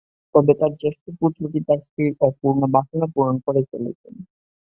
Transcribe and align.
তবে 0.35 0.53
তাঁর 0.59 0.71
জ্যেষ্ঠ 0.81 1.03
পুত্রটি 1.19 1.59
তাঁর 1.67 1.79
সেই 1.87 2.09
অপূর্ণ 2.27 2.61
বাসনা 2.75 3.07
পূরণ 3.13 3.35
করে 3.45 3.61
চলেছেন। 3.71 4.13